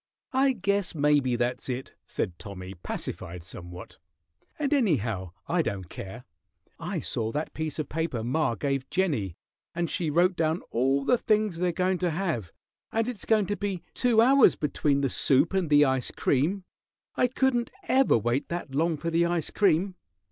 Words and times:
"I 0.33 0.53
guess 0.53 0.95
maybe 0.95 1.35
that's 1.35 1.69
it," 1.69 1.93
said 2.07 2.39
Tommy, 2.39 2.73
pacified 2.73 3.43
somewhat. 3.43 3.99
"And 4.57 4.73
anyhow, 4.73 5.29
I 5.45 5.61
don't 5.61 5.89
care. 5.89 6.23
I 6.79 6.99
saw 7.01 7.31
that 7.33 7.53
piece 7.53 7.77
of 7.77 7.87
paper 7.87 8.23
ma 8.23 8.55
gave 8.55 8.89
Jennie, 8.89 9.35
and 9.75 9.91
she 9.91 10.09
wrote 10.09 10.35
down 10.35 10.61
all 10.71 11.05
the 11.05 11.19
things 11.19 11.57
they're 11.57 11.71
goin' 11.71 11.99
to 11.99 12.09
have, 12.09 12.51
and 12.91 13.07
it's 13.07 13.25
goin' 13.25 13.45
to 13.45 13.55
be 13.55 13.83
two 13.93 14.21
hours 14.21 14.55
between 14.55 15.01
the 15.01 15.09
soup 15.11 15.53
and 15.53 15.69
the 15.69 15.85
ice 15.85 16.09
cream. 16.09 16.63
I 17.15 17.27
couldn't 17.27 17.69
ever 17.83 18.17
wait 18.17 18.49
that 18.49 18.73
long 18.73 18.97
for 18.97 19.11
the 19.11 19.27
ice 19.27 19.51
cream. 19.51 19.93